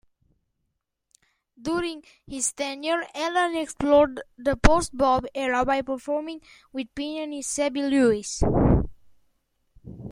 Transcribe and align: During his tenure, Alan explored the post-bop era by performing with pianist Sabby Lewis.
During 1.61 2.01
his 2.25 2.53
tenure, 2.53 3.03
Alan 3.13 3.55
explored 3.55 4.19
the 4.35 4.55
post-bop 4.57 5.25
era 5.35 5.63
by 5.63 5.83
performing 5.83 6.41
with 6.73 6.87
pianist 6.95 7.51
Sabby 7.51 7.83
Lewis. 7.83 8.41